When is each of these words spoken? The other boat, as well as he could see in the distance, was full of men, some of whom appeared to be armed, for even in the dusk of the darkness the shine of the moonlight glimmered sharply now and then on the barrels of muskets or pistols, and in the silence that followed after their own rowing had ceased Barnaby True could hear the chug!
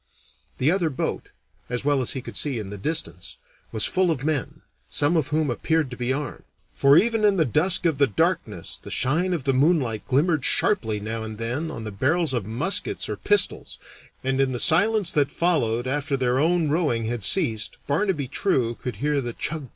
The 0.57 0.71
other 0.71 0.89
boat, 0.89 1.29
as 1.69 1.85
well 1.85 2.01
as 2.01 2.13
he 2.13 2.23
could 2.23 2.35
see 2.35 2.57
in 2.57 2.71
the 2.71 2.77
distance, 2.79 3.37
was 3.71 3.85
full 3.85 4.09
of 4.09 4.23
men, 4.23 4.63
some 4.89 5.15
of 5.15 5.27
whom 5.27 5.51
appeared 5.51 5.91
to 5.91 5.95
be 5.95 6.11
armed, 6.11 6.41
for 6.73 6.97
even 6.97 7.23
in 7.23 7.37
the 7.37 7.45
dusk 7.45 7.85
of 7.85 7.99
the 7.99 8.07
darkness 8.07 8.79
the 8.81 8.89
shine 8.89 9.31
of 9.31 9.43
the 9.43 9.53
moonlight 9.53 10.07
glimmered 10.07 10.43
sharply 10.43 10.99
now 10.99 11.21
and 11.21 11.37
then 11.37 11.69
on 11.69 11.83
the 11.83 11.91
barrels 11.91 12.33
of 12.33 12.47
muskets 12.47 13.07
or 13.07 13.15
pistols, 13.15 13.77
and 14.23 14.41
in 14.41 14.53
the 14.53 14.59
silence 14.59 15.11
that 15.11 15.29
followed 15.29 15.85
after 15.85 16.17
their 16.17 16.39
own 16.39 16.69
rowing 16.69 17.05
had 17.05 17.23
ceased 17.23 17.77
Barnaby 17.85 18.27
True 18.27 18.73
could 18.73 18.95
hear 18.95 19.21
the 19.21 19.33
chug! 19.33 19.67